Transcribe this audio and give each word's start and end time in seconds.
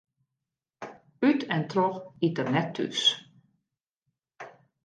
Ut 1.29 1.39
en 1.55 1.63
troch 1.71 1.99
iet 2.27 2.41
er 2.45 2.51
net 2.57 2.71
thús. 2.75 3.01